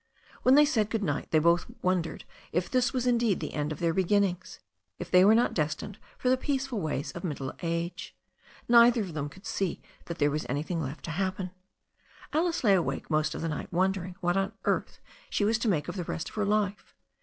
[0.41, 3.77] When they said good night they both wondered if this was indeed the end of
[3.77, 4.59] their beginnings,
[4.97, 8.17] if they were not destined for the peaceful ways of middle age.
[8.67, 11.51] Neither of them could see that there was anything left to happen.
[12.33, 15.87] Alice lay awake most of that night wondering what on earth she was to make
[15.87, 16.95] of the rest of her life.